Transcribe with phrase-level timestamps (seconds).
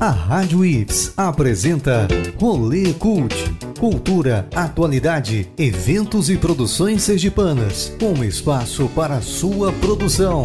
[0.00, 2.06] A Rádio Ips apresenta
[2.40, 3.34] Rolê Cult.
[3.78, 7.92] Cultura, atualidade, eventos e produções sergipanas.
[8.00, 10.44] Um espaço para sua produção.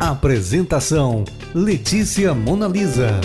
[0.00, 1.24] Apresentação:
[1.54, 3.20] Letícia Monalisa.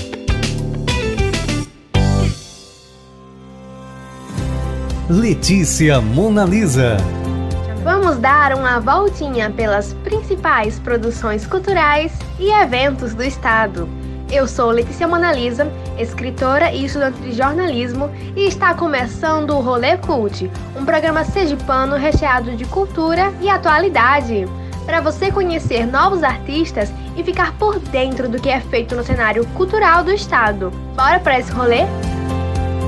[5.09, 6.97] Letícia Monalisa.
[7.83, 14.02] Vamos dar uma voltinha pelas principais produções culturais e eventos do estado.
[14.33, 20.49] Eu sou Letícia Monalisa, escritora e estudante de jornalismo, e está começando o Rolê Cult,
[20.75, 24.47] um programa sergipano recheado de cultura e atualidade.
[24.87, 29.45] Para você conhecer novos artistas e ficar por dentro do que é feito no cenário
[29.49, 30.71] cultural do estado.
[30.95, 31.81] Bora para esse rolê?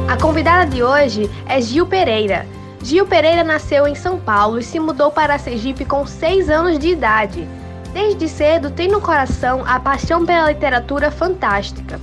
[0.09, 2.47] A convidada de hoje é Gil Pereira.
[2.81, 6.87] Gil Pereira nasceu em São Paulo e se mudou para Sergipe com 6 anos de
[6.87, 7.47] idade.
[7.95, 11.97] Desde cedo tem no coração a paixão pela literatura fantástica.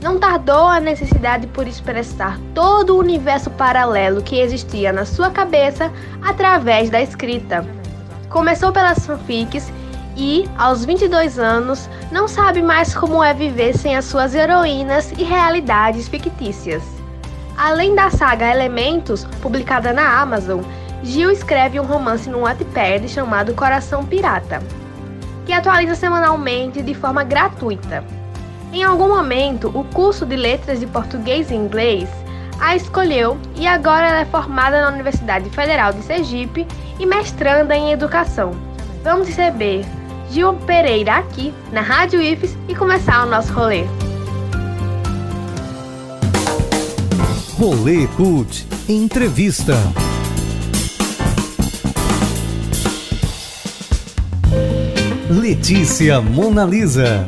[0.00, 5.92] Não tardou a necessidade por expressar todo o universo paralelo que existia na sua cabeça
[6.22, 7.66] através da escrita.
[8.28, 9.72] Começou pelas fanfics
[10.16, 15.24] e, aos 22 anos, não sabe mais como é viver sem as suas heroínas e
[15.24, 16.84] realidades fictícias.
[17.58, 20.60] Além da saga Elementos, publicada na Amazon,
[21.02, 24.62] Gil escreve um romance no Wattpad chamado Coração Pirata,
[25.44, 28.04] que atualiza semanalmente de forma gratuita.
[28.72, 32.08] Em algum momento, o curso de Letras de Português e Inglês
[32.62, 36.66] a escolheu e agora ela é formada na Universidade Federal de Sergipe
[36.98, 38.52] e mestranda em Educação.
[39.02, 39.84] Vamos receber
[40.30, 43.84] Gil Pereira aqui na Rádio IFES e começar o nosso rolê.
[47.58, 49.74] Rolê Cult Entrevista.
[55.32, 57.26] Letícia Monalisa.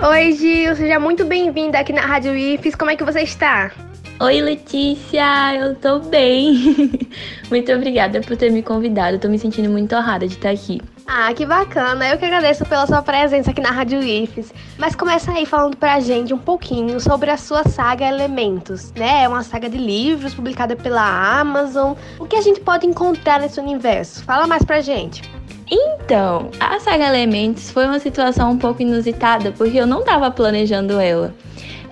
[0.00, 2.74] Oi, Gil, seja muito bem-vinda aqui na Rádio IFES.
[2.74, 3.70] Como é que você está?
[4.18, 6.98] Oi, Letícia, eu tô bem.
[7.50, 9.18] muito obrigada por ter me convidado.
[9.18, 10.80] Tô me sentindo muito honrada de estar aqui.
[11.06, 12.08] Ah, que bacana.
[12.08, 14.54] Eu que agradeço pela sua presença aqui na Rádio IFES.
[14.78, 19.24] Mas começa aí falando pra gente um pouquinho sobre a sua saga Elementos, né?
[19.24, 21.92] É uma saga de livros publicada pela Amazon.
[22.18, 24.24] O que a gente pode encontrar nesse universo?
[24.24, 25.36] Fala mais pra gente.
[25.70, 31.00] Então, a saga Elementos foi uma situação um pouco inusitada, porque eu não estava planejando
[31.00, 31.34] ela.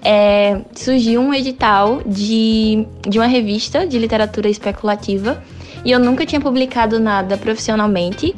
[0.04, 5.42] É, surgiu um edital de, de uma revista de literatura especulativa
[5.84, 8.34] e eu nunca tinha publicado nada profissionalmente.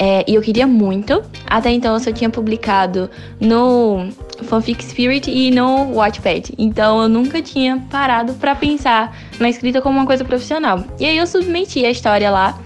[0.00, 1.22] É, e eu queria muito.
[1.44, 3.10] Até então eu só tinha publicado
[3.40, 4.08] no
[4.44, 6.54] Fanfic Spirit e no Watchpad.
[6.56, 10.84] Então eu nunca tinha parado para pensar na escrita como uma coisa profissional.
[11.00, 12.58] E aí eu submeti a história lá.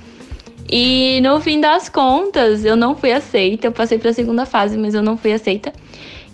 [0.74, 3.66] E no fim das contas, eu não fui aceita.
[3.66, 5.70] Eu passei para a segunda fase, mas eu não fui aceita.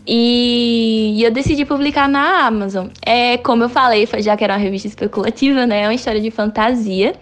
[0.06, 2.86] E eu decidi publicar na Amazon.
[3.04, 5.82] É, como eu falei, já que era uma revista especulativa, né?
[5.82, 7.16] É uma história de fantasia.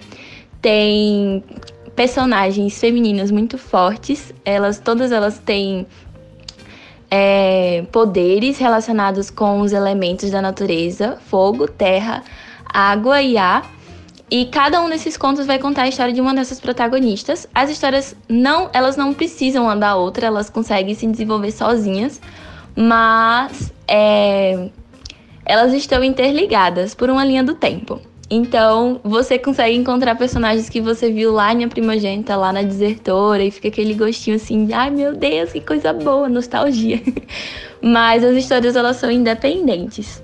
[0.60, 1.42] Tem
[1.96, 4.34] personagens femininas muito fortes.
[4.44, 5.86] Elas, todas elas têm
[7.10, 12.22] é, poderes relacionados com os elementos da natureza: fogo, terra,
[12.66, 13.75] água e ar.
[14.30, 17.46] E cada um desses contos vai contar a história de uma dessas protagonistas.
[17.54, 22.20] As histórias não, elas não precisam da outra, elas conseguem se desenvolver sozinhas,
[22.74, 24.68] mas é,
[25.44, 28.00] elas estão interligadas por uma linha do tempo.
[28.28, 33.52] Então, você consegue encontrar personagens que você viu lá em Primogênita, lá na Desertora, e
[33.52, 37.00] fica aquele gostinho assim, ai meu Deus, que coisa boa, nostalgia.
[37.80, 40.20] Mas as histórias, elas são independentes.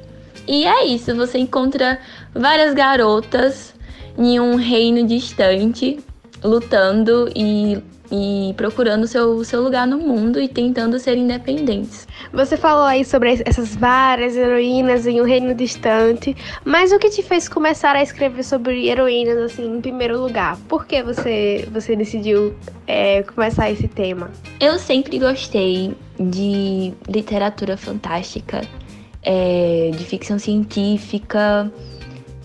[0.48, 2.00] E é isso, você encontra
[2.34, 3.71] várias garotas
[4.16, 5.98] em um reino distante,
[6.42, 12.06] lutando e e procurando seu, seu lugar no mundo e tentando ser independentes.
[12.30, 17.22] Você falou aí sobre essas várias heroínas em um reino distante, mas o que te
[17.22, 20.58] fez começar a escrever sobre heroínas assim em primeiro lugar?
[20.68, 22.54] Por que você, você decidiu
[22.86, 24.30] é, começar esse tema?
[24.60, 28.60] Eu sempre gostei de literatura fantástica,
[29.22, 31.72] é, de ficção científica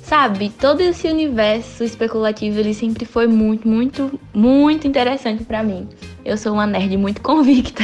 [0.07, 5.87] sabe, todo esse universo especulativo ele sempre foi muito, muito, muito interessante para mim.
[6.23, 7.83] Eu sou uma nerd muito convicta.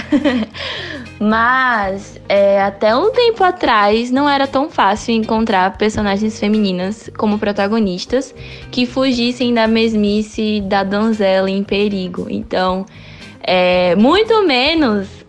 [1.20, 8.34] Mas é, até um tempo atrás não era tão fácil encontrar personagens femininas como protagonistas
[8.72, 12.28] que fugissem da mesmice da donzela em perigo.
[12.30, 12.86] Então,
[13.42, 15.23] é, muito menos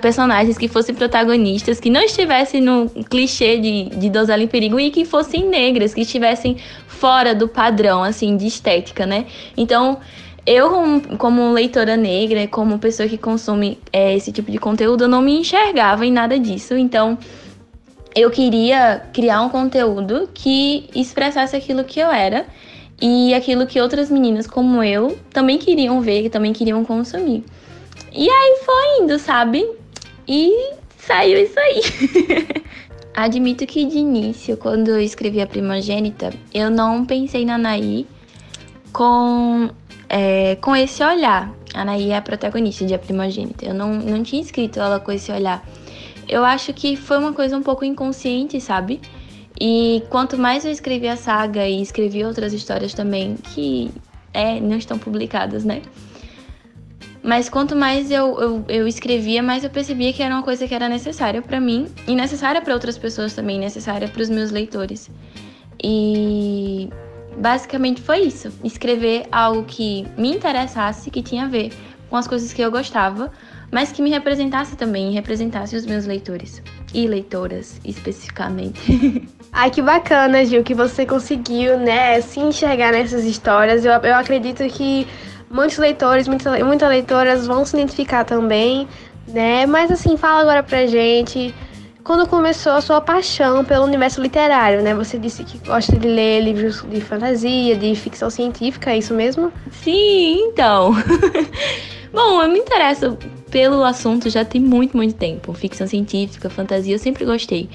[0.00, 4.90] personagens que fossem protagonistas, que não estivessem no clichê de, de donzela em perigo e
[4.90, 9.26] que fossem negras, que estivessem fora do padrão, assim, de estética, né?
[9.56, 9.98] Então,
[10.46, 15.20] eu, como leitora negra, como pessoa que consome é, esse tipo de conteúdo, eu não
[15.20, 16.74] me enxergava em nada disso.
[16.76, 17.18] Então,
[18.14, 22.46] eu queria criar um conteúdo que expressasse aquilo que eu era
[23.00, 27.44] e aquilo que outras meninas como eu também queriam ver, também queriam consumir.
[28.12, 29.68] E aí foi indo, sabe?
[30.26, 31.80] E saiu isso aí.
[33.14, 38.06] Admito que de início, quando eu escrevi a primogênita, eu não pensei na Anaí
[38.92, 39.70] com,
[40.08, 41.50] é, com esse olhar.
[41.74, 43.64] A Anaí é a protagonista de A Primogênita.
[43.64, 45.66] Eu não, não tinha escrito ela com esse olhar.
[46.28, 49.00] Eu acho que foi uma coisa um pouco inconsciente, sabe?
[49.60, 53.90] E quanto mais eu escrevi a saga e escrevi outras histórias também que
[54.32, 55.82] é, não estão publicadas, né?
[57.26, 60.72] Mas quanto mais eu, eu, eu, escrevia, mais eu percebia que era uma coisa que
[60.72, 65.10] era necessária para mim e necessária para outras pessoas também, necessária para os meus leitores.
[65.82, 66.88] E
[67.36, 71.72] basicamente foi isso: escrever algo que me interessasse, que tinha a ver
[72.08, 73.32] com as coisas que eu gostava,
[73.72, 76.62] mas que me representasse também, representasse os meus leitores
[76.94, 79.26] e leitoras especificamente.
[79.52, 83.84] Ai, que bacana, Gil, que você conseguiu, né, se enxergar nessas histórias.
[83.84, 85.08] Eu, eu acredito que
[85.50, 88.88] muitos leitores, muitas, muitas leitoras vão se identificar também,
[89.28, 89.66] né?
[89.66, 91.54] Mas assim, fala agora pra gente
[92.06, 94.94] quando começou a sua paixão pelo universo literário, né?
[94.94, 99.52] Você disse que gosta de ler livros de fantasia, de ficção científica, é isso mesmo?
[99.72, 100.92] Sim, então.
[102.14, 103.18] Bom, eu me interesso
[103.50, 105.52] pelo assunto já tem muito, muito tempo.
[105.52, 107.68] Ficção científica, fantasia, eu sempre gostei.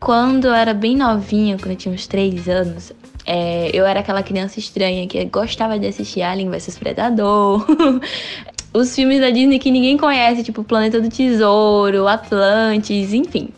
[0.00, 2.92] Quando eu era bem novinha, quando eu tinha uns 3 anos,
[3.26, 7.66] é, eu era aquela criança estranha que gostava de assistir Alien vs Predador.
[8.72, 13.48] Os filmes da Disney que ninguém conhece, tipo Planeta do Tesouro, Atlantis, enfim.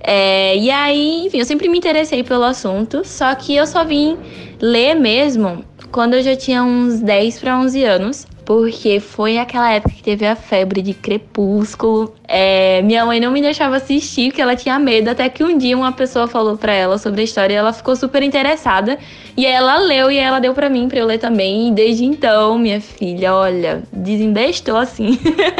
[0.00, 4.16] É, e aí, enfim, eu sempre me interessei pelo assunto, só que eu só vim
[4.60, 9.94] ler mesmo quando eu já tinha uns 10 para 11 anos porque foi aquela época
[9.94, 12.14] que teve a febre de Crepúsculo.
[12.26, 15.76] É, minha mãe não me deixava assistir porque ela tinha medo, até que um dia
[15.76, 18.98] uma pessoa falou para ela sobre a história e ela ficou super interessada.
[19.36, 21.68] E ela leu e ela deu para mim para eu ler também.
[21.68, 25.18] E desde então, minha filha, olha, desembestou assim.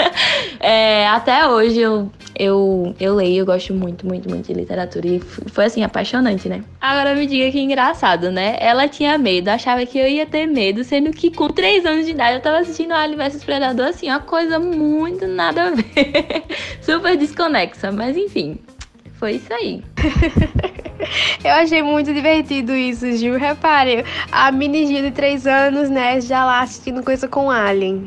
[0.61, 5.07] é, até hoje eu eu, eu leio, eu gosto muito, muito, muito de literatura.
[5.07, 6.65] E foi assim, apaixonante, né?
[6.81, 8.57] Agora me diga que engraçado, né?
[8.59, 12.13] Ela tinha medo, achava que eu ia ter medo, sendo que com 3 anos de
[12.13, 16.45] idade eu tava assistindo Alien vs Predador, assim, uma coisa muito nada a ver.
[16.81, 18.59] Super desconexa, mas enfim,
[19.21, 19.85] foi isso aí.
[21.45, 23.39] Eu achei muito divertido isso, Gil.
[23.39, 28.07] Repare, a mini Gil de 3 anos, né, já lá assistindo coisa com Alien.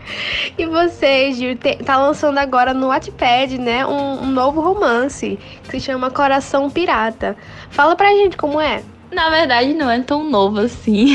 [0.56, 5.78] e você, Gil, te, tá lançando agora no Wattpad, né, um, um novo romance que
[5.78, 7.36] se chama Coração Pirata.
[7.68, 8.82] Fala pra gente como é.
[9.12, 11.06] Na verdade, não é tão novo assim.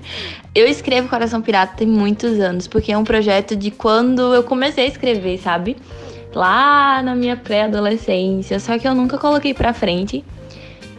[0.54, 4.84] eu escrevo Coração Pirata tem muitos anos, porque é um projeto de quando eu comecei
[4.84, 5.76] a escrever, sabe?
[6.34, 10.24] Lá na minha pré-adolescência, só que eu nunca coloquei pra frente.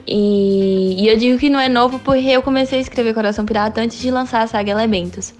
[0.07, 3.81] E, e, eu digo que não é novo porque eu comecei a escrever Coração Pirata
[3.81, 5.33] antes de lançar a saga Elementos.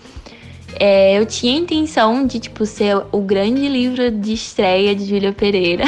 [0.78, 5.32] É, eu tinha a intenção de, tipo, ser o grande livro de estreia de Júlia
[5.32, 5.86] Pereira,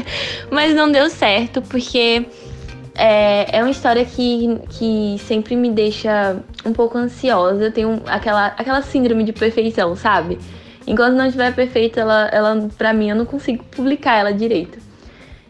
[0.50, 2.24] mas não deu certo porque
[2.94, 7.64] é, é uma história que, que sempre me deixa um pouco ansiosa.
[7.64, 10.38] Eu tenho aquela, aquela síndrome de perfeição, sabe?
[10.86, 14.78] Enquanto não estiver perfeita, ela, ela, pra mim, eu não consigo publicar ela direito.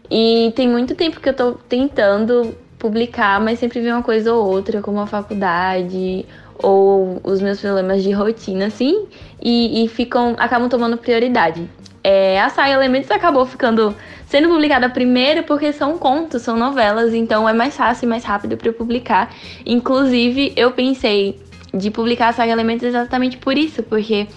[0.09, 4.45] E tem muito tempo que eu tô tentando publicar, mas sempre vem uma coisa ou
[4.45, 6.25] outra, como a faculdade
[6.61, 9.07] ou os meus problemas de rotina, assim,
[9.41, 11.67] e, e ficam, acabam tomando prioridade.
[12.03, 13.95] É, a saga Elementos acabou ficando
[14.25, 18.57] sendo publicada primeiro porque são contos, são novelas, então é mais fácil e mais rápido
[18.57, 19.33] para publicar.
[19.65, 21.39] Inclusive, eu pensei
[21.73, 24.27] de publicar a saga Elementos exatamente por isso, porque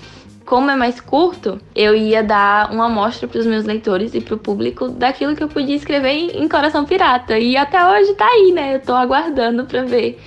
[0.45, 4.35] como é mais curto, eu ia dar uma amostra para os meus leitores e para
[4.35, 7.39] o público daquilo que eu podia escrever em Coração Pirata.
[7.39, 8.77] E até hoje tá aí, né?
[8.77, 10.21] Eu tô aguardando para ver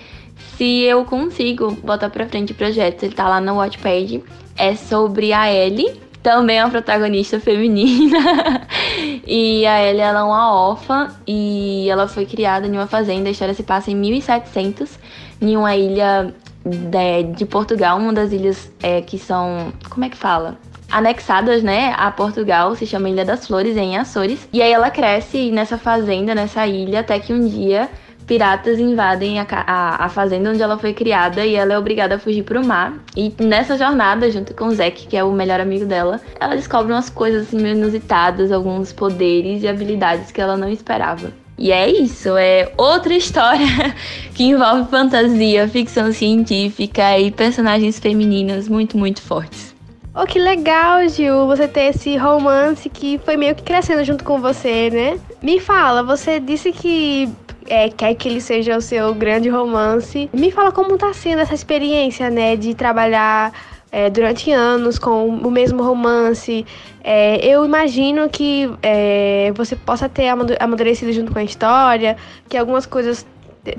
[0.57, 3.03] se eu consigo botar para frente o projeto.
[3.03, 4.23] Ele tá lá no Watchpad.
[4.57, 8.17] É sobre a Ellie, também é uma protagonista feminina.
[9.25, 13.29] e a Ellie ela é uma órfã e ela foi criada em uma fazenda.
[13.29, 14.97] A história se passa em 1700,
[15.39, 16.33] em uma ilha
[16.67, 19.73] de, de Portugal, uma das ilhas é, que são.
[19.89, 20.57] Como é que fala?
[20.89, 24.47] anexadas, né, a Portugal, se chama Ilha das Flores, em Açores.
[24.53, 27.89] E aí ela cresce nessa fazenda, nessa ilha, até que um dia
[28.27, 32.19] piratas invadem a, a, a, fazenda onde ela foi criada e ela é obrigada a
[32.19, 32.93] fugir pro mar.
[33.15, 36.91] E nessa jornada, junto com o Zack, que é o melhor amigo dela, ela descobre
[36.91, 41.31] umas coisas assim, inusitadas, alguns poderes e habilidades que ela não esperava.
[41.57, 43.65] E é isso, é outra história
[44.35, 49.75] que envolve fantasia, ficção científica e personagens femininas muito, muito fortes.
[50.13, 54.39] Oh, que legal, Gil, você ter esse romance que foi meio que crescendo junto com
[54.39, 55.19] você, né?
[55.41, 57.29] me fala, você disse que
[57.67, 60.29] é, quer que ele seja o seu grande romance.
[60.33, 63.53] Me fala como tá sendo essa experiência, né, de trabalhar
[63.91, 66.65] é, durante anos com o mesmo romance.
[67.03, 70.27] É, eu imagino que é, você possa ter
[70.59, 72.17] amadurecido junto com a história,
[72.49, 73.25] que algumas coisas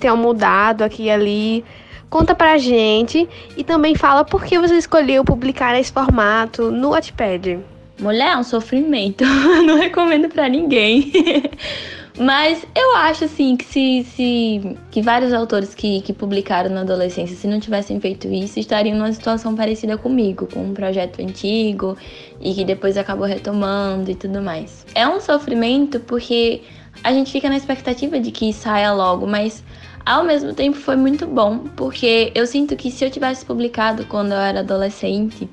[0.01, 1.65] tenham mudado aqui e ali.
[2.11, 7.59] Conta pra gente e também fala por que você escolheu publicar nesse formato no Wattpad.
[8.01, 9.25] Mulher, é um sofrimento.
[9.67, 11.13] Não recomendo para ninguém.
[12.19, 17.37] Mas eu acho assim que se, se que vários autores que, que publicaram na adolescência,
[17.37, 21.97] se não tivessem feito isso, estariam numa situação parecida comigo, com um projeto antigo
[22.41, 24.85] e que depois acabou retomando e tudo mais.
[24.97, 26.63] É um sofrimento porque
[27.05, 29.63] a gente fica na expectativa de que saia logo, mas
[30.05, 34.33] ao mesmo tempo foi muito bom, porque eu sinto que se eu tivesse publicado quando
[34.33, 35.49] eu era adolescente,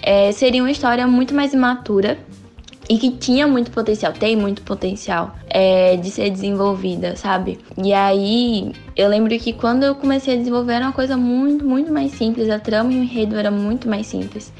[0.00, 2.16] é, seria uma história muito mais imatura
[2.88, 7.58] e que tinha muito potencial, tem muito potencial é, de ser desenvolvida, sabe?
[7.76, 11.92] E aí eu lembro que quando eu comecei a desenvolver era uma coisa muito, muito
[11.92, 14.52] mais simples, a trama e o enredo era muito mais simples.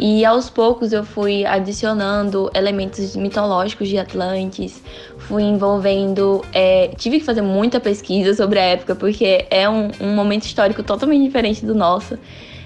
[0.00, 4.80] E aos poucos eu fui adicionando elementos mitológicos de Atlantis,
[5.18, 6.40] fui envolvendo.
[6.52, 10.84] É, tive que fazer muita pesquisa sobre a época, porque é um, um momento histórico
[10.84, 12.16] totalmente diferente do nosso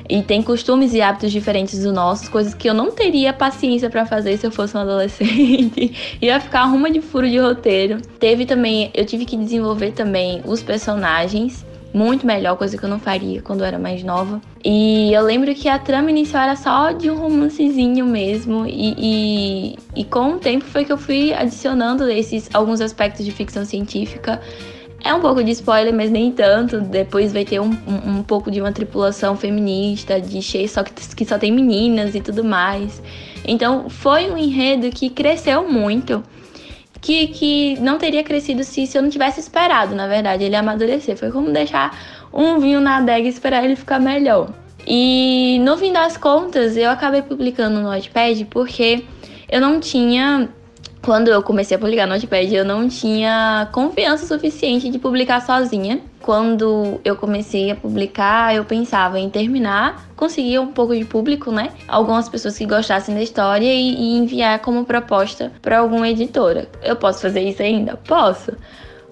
[0.08, 4.04] e tem costumes e hábitos diferentes dos nossos, coisas que eu não teria paciência para
[4.06, 5.92] fazer se eu fosse um adolescente.
[6.20, 8.00] Ia ficar uma de furo de roteiro.
[8.18, 12.98] Teve também, eu tive que desenvolver também os personagens muito melhor, coisa que eu não
[12.98, 14.40] faria quando eu era mais nova.
[14.64, 19.78] E eu lembro que a trama inicial era só de um romancezinho mesmo, e, e,
[19.96, 24.40] e com o tempo foi que eu fui adicionando esses alguns aspectos de ficção científica
[25.04, 26.80] é um pouco de spoiler, mas nem tanto.
[26.80, 30.92] Depois vai ter um, um, um pouco de uma tripulação feminista, de cheio só que,
[30.92, 33.02] que só tem meninas e tudo mais.
[33.44, 36.22] Então foi um enredo que cresceu muito.
[37.00, 41.16] Que, que não teria crescido se, se eu não tivesse esperado, na verdade, ele amadurecer.
[41.16, 41.98] Foi como deixar
[42.32, 44.50] um vinho na adega e esperar ele ficar melhor.
[44.86, 49.04] E no fim das contas, eu acabei publicando no Notepad porque
[49.50, 50.48] eu não tinha
[51.02, 56.00] quando eu comecei a publicar no Notepad, eu não tinha confiança suficiente de publicar sozinha.
[56.20, 61.70] Quando eu comecei a publicar, eu pensava em terminar, conseguir um pouco de público, né?
[61.88, 66.68] Algumas pessoas que gostassem da história e, e enviar como proposta para alguma editora.
[66.80, 67.96] Eu posso fazer isso ainda?
[67.96, 68.52] Posso.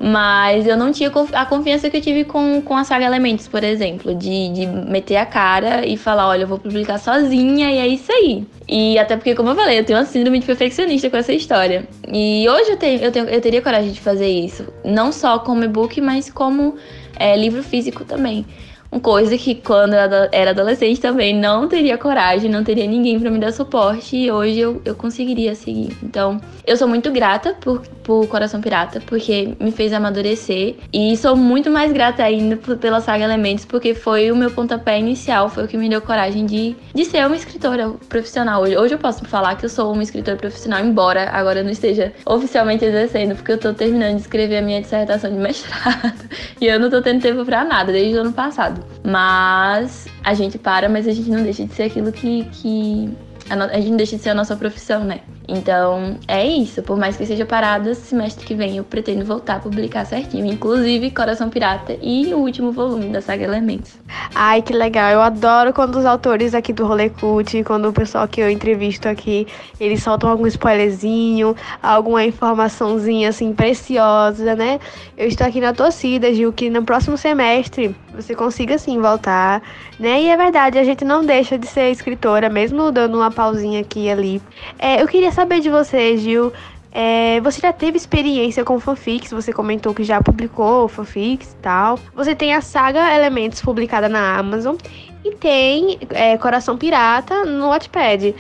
[0.03, 3.63] Mas eu não tinha a confiança que eu tive com, com a saga Elementos, por
[3.63, 7.87] exemplo, de, de meter a cara e falar: olha, eu vou publicar sozinha e é
[7.87, 8.47] isso aí.
[8.67, 11.87] E até porque, como eu falei, eu tenho uma síndrome de perfeccionista com essa história.
[12.11, 14.65] E hoje eu, tenho, eu, tenho, eu teria coragem de fazer isso.
[14.83, 16.77] Não só como e-book, mas como
[17.17, 18.47] é, livro físico também.
[18.93, 23.31] Uma coisa que quando eu era adolescente também não teria coragem, não teria ninguém para
[23.31, 25.97] me dar suporte e hoje eu, eu conseguiria seguir.
[26.03, 31.37] Então, eu sou muito grata por, por Coração Pirata, porque me fez amadurecer e sou
[31.37, 35.69] muito mais grata ainda pela saga Elementos, porque foi o meu pontapé inicial, foi o
[35.69, 38.63] que me deu coragem de, de ser uma escritora profissional.
[38.63, 41.71] Hoje, hoje eu posso falar que eu sou uma escritora profissional, embora agora eu não
[41.71, 46.29] esteja oficialmente exercendo, porque eu tô terminando de escrever a minha dissertação de mestrado
[46.61, 48.80] e eu não tô tendo tempo para nada desde o ano passado.
[49.05, 53.11] Mas a gente para, mas a gente não deixa de ser aquilo que, que
[53.51, 55.21] a, no, a gente deixa de ser a nossa profissão, né?
[55.49, 56.81] Então, é isso.
[56.83, 60.47] Por mais que seja parada, semestre que vem eu pretendo voltar a publicar certinho.
[60.47, 63.99] Inclusive Coração Pirata e o último volume da saga Elementos.
[64.33, 65.11] Ai, que legal.
[65.11, 69.09] Eu adoro quando os autores aqui do Rolê Cult, quando o pessoal que eu entrevisto
[69.09, 69.49] aqui,
[69.81, 74.79] eles soltam algum spoilerzinho, alguma informaçãozinha assim preciosa, né?
[75.17, 79.63] Eu estou aqui na torcida, Gil, que no próximo semestre você consiga sim voltar,
[79.99, 80.23] né?
[80.23, 84.01] E é verdade, a gente não deixa de ser escritora, mesmo dando uma pausinha aqui
[84.01, 84.43] e ali.
[84.79, 86.53] É, eu queria saber de você, Gil.
[86.93, 89.31] É, você já teve experiência com fanfics?
[89.31, 91.99] Você comentou que já publicou fanfics e tal.
[92.15, 94.77] Você tem a saga Elementos publicada na Amazon
[95.25, 98.35] e tem é, Coração Pirata no Wattpad.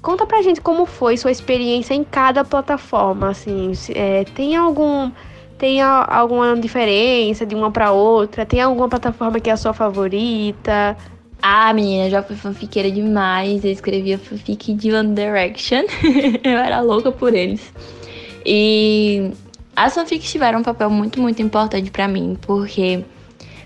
[0.00, 5.10] Conta pra gente como foi sua experiência em cada plataforma, assim, é, tem algum
[5.58, 8.46] tem alguma diferença de uma para outra?
[8.46, 10.96] Tem alguma plataforma que é a sua favorita?
[11.40, 13.64] Ah, menina, já fui fanfiqueira demais.
[13.64, 15.84] Eu escrevia fanfic de One Direction.
[16.42, 17.72] eu era louca por eles.
[18.44, 19.30] E
[19.76, 23.04] as fanfics tiveram um papel muito, muito importante para mim, porque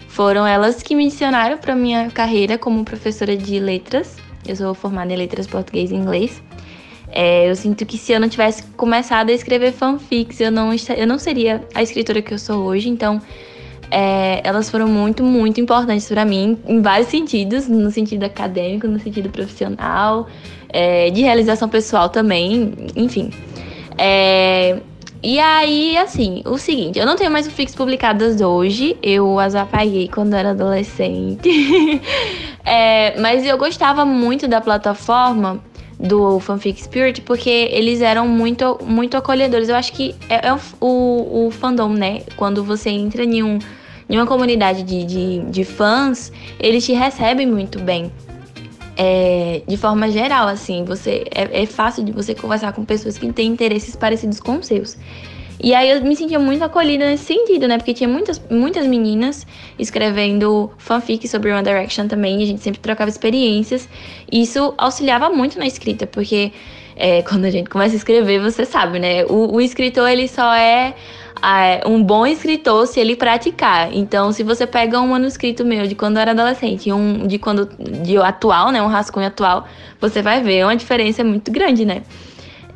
[0.08, 4.16] foram elas que me adicionaram para minha carreira como professora de letras.
[4.46, 6.42] Eu sou formada em letras português e inglês.
[7.10, 11.06] É, eu sinto que se eu não tivesse começado a escrever fanfics, eu não, eu
[11.06, 12.88] não seria a escritora que eu sou hoje.
[12.88, 13.20] Então,
[13.92, 18.98] é, elas foram muito, muito importantes para mim em vários sentidos, no sentido acadêmico, no
[18.98, 20.26] sentido profissional,
[20.70, 23.30] é, de realização pessoal também, enfim.
[23.98, 24.78] É,
[25.22, 30.08] E aí, assim, o seguinte, eu não tenho mais fanfics publicadas hoje, eu as apaguei
[30.08, 31.48] quando era adolescente.
[32.64, 35.62] é, mas eu gostava muito da plataforma
[36.00, 39.68] do Fanfic Spirit porque eles eram muito, muito acolhedores.
[39.68, 42.22] Eu acho que é, é o, o, fandom, né?
[42.36, 43.58] Quando você entra em, um,
[44.12, 48.12] em uma comunidade de, de, de fãs, eles te recebem muito bem.
[48.94, 53.32] É, de forma geral, assim, você é, é fácil de você conversar com pessoas que
[53.32, 54.98] têm interesses parecidos com os seus.
[55.58, 57.78] E aí eu me sentia muito acolhida nesse sentido, né?
[57.78, 59.46] Porque tinha muitas, muitas meninas
[59.78, 63.88] escrevendo fanfic sobre One Direction também, e a gente sempre trocava experiências.
[64.30, 66.52] E isso auxiliava muito na escrita, porque
[66.96, 69.24] é, quando a gente começa a escrever, você sabe, né?
[69.24, 70.94] O, o escritor, ele só é é
[71.86, 73.92] um bom escritor se ele praticar.
[73.92, 77.38] Então, se você pega um manuscrito meu de quando eu era adolescente e um de
[77.38, 79.66] quando de atual, né, um rascunho atual,
[80.00, 82.02] você vai ver uma diferença muito grande, né?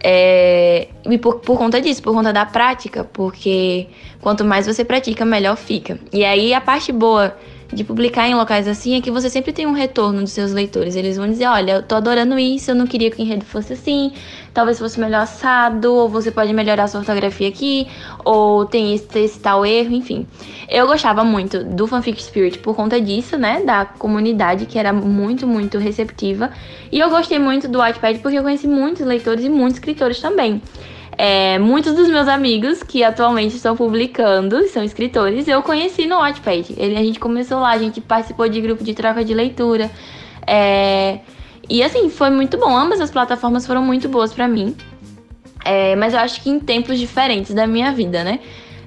[0.03, 3.87] É, e por, por conta disso, por conta da prática, porque
[4.21, 5.99] quanto mais você pratica, melhor fica.
[6.13, 7.37] E aí a parte boa
[7.73, 10.97] de publicar em locais assim é que você sempre tem um retorno dos seus leitores.
[10.97, 13.73] Eles vão dizer: olha, eu tô adorando isso, eu não queria que o enredo fosse
[13.73, 14.13] assim,
[14.55, 17.87] talvez fosse melhor assado, ou você pode melhorar a sua ortografia aqui,
[18.25, 20.27] ou tem esse, esse tal erro, enfim.
[20.69, 23.63] Eu gostava muito do Fanfic Spirit por conta disso, né?
[23.65, 26.51] Da comunidade que era muito, muito receptiva.
[26.91, 30.61] E eu gostei muito do Wattpad porque eu conheci muitos leitores e muitos escritores também.
[31.19, 36.75] É, muitos dos meus amigos que atualmente estão publicando, são escritores, eu conheci no Wattpad.
[36.77, 39.91] Ele, a gente começou lá, a gente participou de grupo de troca de leitura.
[40.47, 41.21] É,
[41.69, 42.77] e assim, foi muito bom.
[42.77, 44.77] Ambas as plataformas foram muito boas para mim.
[45.65, 48.41] É, mas eu acho que em tempos diferentes da minha vida, né?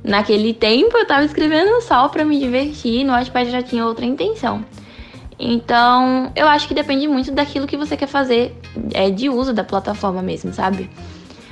[0.03, 4.63] Naquele tempo eu tava escrevendo só para me divertir, no Wattpad já tinha outra intenção.
[5.37, 8.55] Então, eu acho que depende muito daquilo que você quer fazer
[8.93, 10.89] é, de uso da plataforma mesmo, sabe?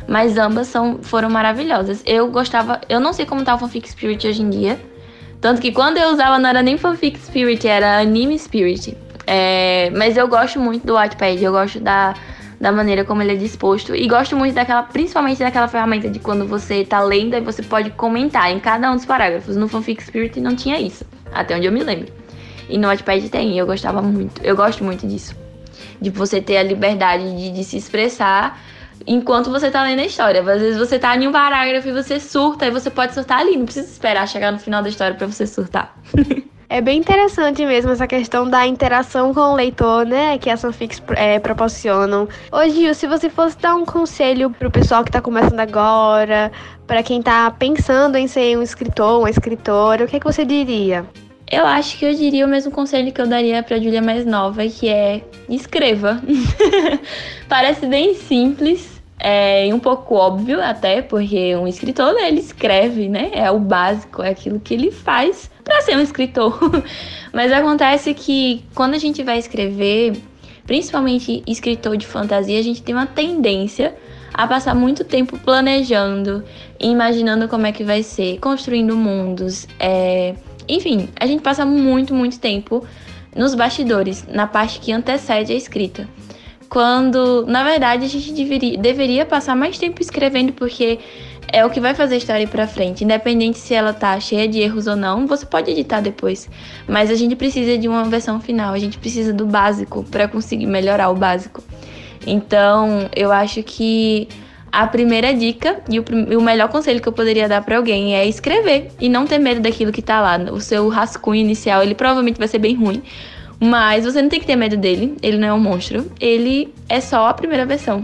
[0.07, 2.01] Mas ambas são, foram maravilhosas.
[2.05, 2.79] Eu gostava.
[2.87, 4.79] Eu não sei como tá o Fanfic Spirit hoje em dia.
[5.41, 8.98] Tanto que quando eu usava não era nem Fanfic Spirit, era Anime Spirit.
[9.27, 12.15] É, mas eu gosto muito do Wattpad, eu gosto da,
[12.59, 13.93] da maneira como ele é disposto.
[13.93, 17.89] E gosto muito daquela, principalmente daquela ferramenta de quando você tá lendo e você pode
[17.91, 19.55] comentar em cada um dos parágrafos.
[19.57, 22.07] No Fanfic Spirit não tinha isso, até onde eu me lembro.
[22.70, 24.41] E no Wattpad tem, eu gostava muito.
[24.41, 25.35] Eu gosto muito disso.
[26.01, 28.59] De você ter a liberdade de, de se expressar
[29.07, 30.41] enquanto você tá lendo a história.
[30.41, 33.55] Às vezes você tá em um parágrafo e você surta, e você pode surtar ali,
[33.55, 35.98] não precisa esperar chegar no final da história para você surtar.
[36.70, 40.37] É bem interessante mesmo essa questão da interação com o leitor, né?
[40.37, 42.27] Que as fanfics é, proporcionam.
[42.51, 46.51] Hoje, se você fosse dar um conselho pro pessoal que tá começando agora,
[46.85, 50.43] para quem tá pensando em ser um escritor, uma escritora, o que, é que você
[50.43, 51.05] diria?
[51.50, 54.67] Eu acho que eu diria o mesmo conselho que eu daria pra Julia mais nova,
[54.67, 56.22] que é escreva.
[57.48, 63.32] Parece bem simples, é um pouco óbvio até, porque um escritor, né, ele escreve, né?
[63.34, 66.58] É o básico, é aquilo que ele faz para ser um escritor.
[67.34, 70.22] Mas acontece que quando a gente vai escrever,
[70.66, 73.96] principalmente escritor de fantasia, a gente tem uma tendência
[74.34, 76.44] a passar muito tempo planejando,
[76.80, 80.36] imaginando como é que vai ser, construindo mundos, é,
[80.68, 82.86] enfim, a gente passa muito, muito tempo
[83.36, 86.08] nos bastidores, na parte que antecede a escrita.
[86.70, 91.00] Quando, na verdade, a gente deveria, deveria passar mais tempo escrevendo, porque
[91.51, 93.03] é o que vai fazer a história ir pra frente.
[93.03, 96.50] Independente se ela tá cheia de erros ou não, você pode editar depois.
[96.88, 100.68] Mas a gente precisa de uma versão final, a gente precisa do básico para conseguir
[100.68, 101.64] melhorar o básico.
[102.25, 104.27] Então, eu acho que
[104.72, 106.06] a primeira dica e o,
[106.38, 109.62] o melhor conselho que eu poderia dar para alguém é escrever e não ter medo
[109.62, 110.38] daquilo que tá lá.
[110.51, 113.01] O seu rascunho inicial, ele provavelmente vai ser bem ruim,
[113.59, 117.01] mas você não tem que ter medo dele, ele não é um monstro, ele é
[117.01, 118.03] só a primeira versão.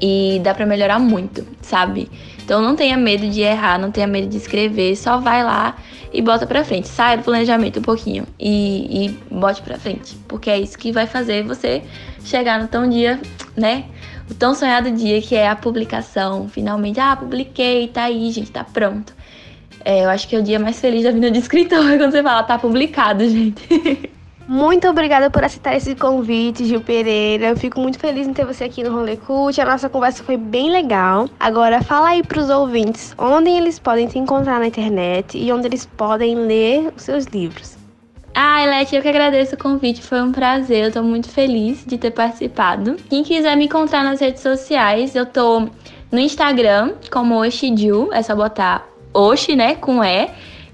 [0.00, 2.10] E dá para melhorar muito, sabe?
[2.44, 5.76] Então não tenha medo de errar, não tenha medo de escrever, só vai lá
[6.12, 6.88] e bota pra frente.
[6.88, 10.14] Sai do planejamento um pouquinho e, e bote pra frente.
[10.28, 11.82] Porque é isso que vai fazer você
[12.22, 13.18] chegar no tão dia,
[13.56, 13.86] né?
[14.30, 16.48] o tão sonhado dia que é a publicação.
[16.48, 19.14] Finalmente, ah, publiquei, tá aí, gente, tá pronto.
[19.84, 22.22] É, eu acho que é o dia mais feliz da vida de escritor quando você
[22.22, 23.66] fala, tá publicado, gente.
[24.48, 27.48] Muito obrigada por aceitar esse convite, Gil Pereira.
[27.48, 29.60] Eu fico muito feliz em ter você aqui no Rolê Cult.
[29.60, 31.28] A nossa conversa foi bem legal.
[31.40, 35.84] Agora, fala aí pros ouvintes onde eles podem te encontrar na internet e onde eles
[35.84, 37.76] podem ler os seus livros.
[38.32, 41.98] Ah, Elete, eu que agradeço o convite, foi um prazer, eu tô muito feliz de
[41.98, 42.96] ter participado.
[43.08, 45.68] Quem quiser me encontrar nas redes sociais, eu tô
[46.12, 50.28] no Instagram como Oshiju, é só botar Oshi, né, com E,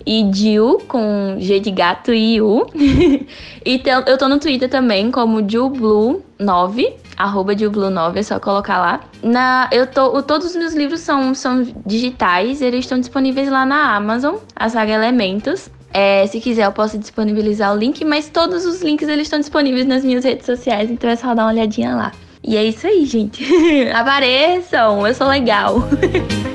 [0.06, 2.66] e Jiu, com G de gato e U.
[2.74, 8.78] e eu tô no Twitter também como JuBlue9, arroba de Blue Novel, é só colocar
[8.78, 9.00] lá.
[9.22, 13.94] Na, eu tô, todos os meus livros são, são digitais, eles estão disponíveis lá na
[13.94, 15.70] Amazon, a saga Elementos.
[15.94, 19.86] É, se quiser, eu posso disponibilizar o link, mas todos os links eles estão disponíveis
[19.86, 22.12] nas minhas redes sociais, então é só dar uma olhadinha lá.
[22.42, 23.44] E é isso aí, gente.
[23.94, 25.76] Apareçam, eu sou legal.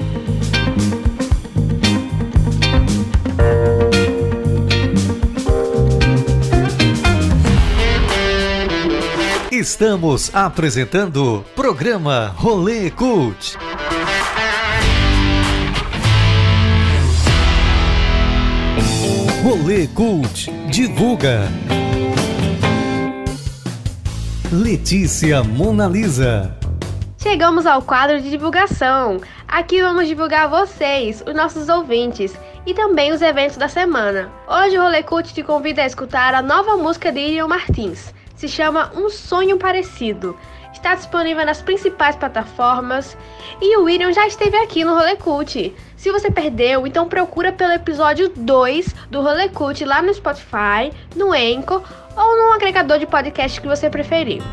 [9.70, 13.58] Estamos apresentando programa Rolê Cult.
[19.44, 21.50] Rolê Cult divulga.
[24.54, 26.58] Letícia Monalisa.
[27.18, 29.20] Chegamos ao quadro de divulgação.
[29.46, 32.34] Aqui vamos divulgar vocês, os nossos ouvintes,
[32.66, 34.32] e também os eventos da semana.
[34.48, 38.16] Hoje o Rolê Cult te convida a escutar a nova música de Irion Martins.
[38.38, 40.38] Se chama Um Sonho Parecido.
[40.72, 43.18] Está disponível nas principais plataformas
[43.60, 45.76] e o William já esteve aqui no Rolê Cult.
[45.96, 51.34] Se você perdeu, então procura pelo episódio 2 do Rolê Cult lá no Spotify, no
[51.34, 51.82] Anchor
[52.16, 54.44] ou no agregador de podcast que você preferir.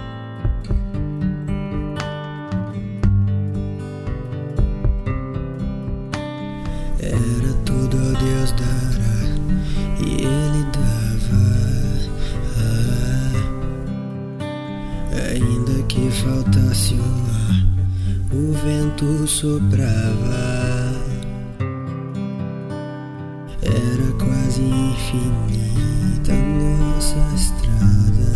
[19.04, 20.92] Vento soprava.
[23.62, 28.32] Era quase infinita nossa estrada.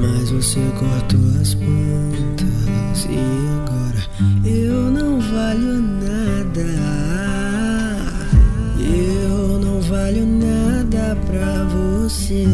[0.00, 3.18] Mas você cortou as pontas e
[3.60, 4.02] agora
[4.44, 6.22] eu não valho nada.
[8.80, 12.46] Eu não valho nada pra você,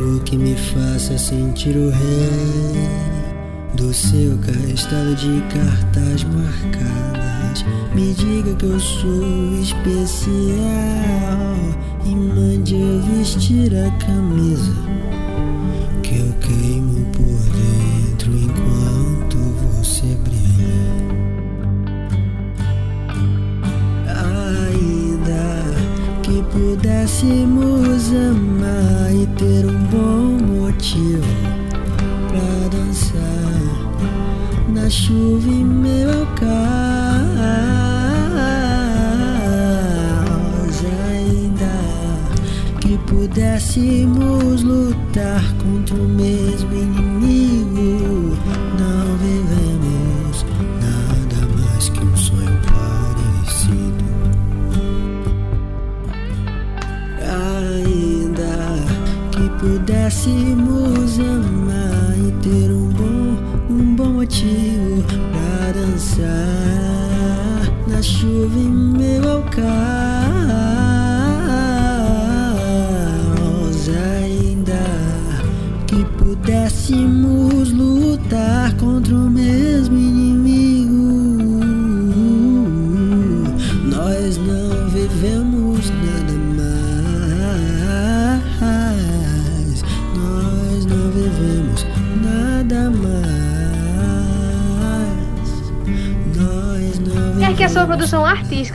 [0.00, 2.88] Um truque me faça sentir o rei
[3.74, 7.66] do seu castelo de cartas marcadas.
[7.94, 10.16] Me diga que eu sou especial
[12.06, 14.72] e mande eu vestir a camisa
[16.02, 16.79] que eu queimo
[26.60, 31.24] pudéssemos amar e ter um bom motivo
[32.28, 33.62] pra dançar
[34.68, 35.64] na chuva em
[36.04, 36.50] ao caos.
[41.08, 41.76] Ainda
[42.80, 47.09] que pudéssemos lutar contra o mesmo inimigo,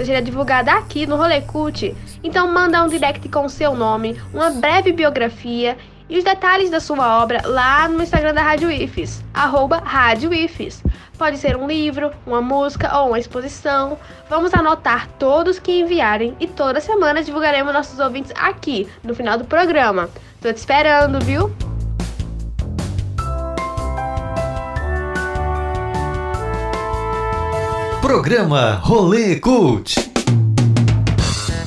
[0.05, 1.95] seja divulgada aqui no Rolê Cult?
[2.23, 6.79] Então manda um direct com o seu nome, uma breve biografia e os detalhes da
[6.79, 10.83] sua obra lá no Instagram da Rádio IFES, arroba Rádio IFES.
[11.17, 13.97] Pode ser um livro, uma música ou uma exposição.
[14.29, 19.45] Vamos anotar todos que enviarem e toda semana divulgaremos nossos ouvintes aqui, no final do
[19.45, 20.09] programa.
[20.41, 21.51] Tô te esperando, viu?
[28.05, 29.95] Programa Rolê Cult.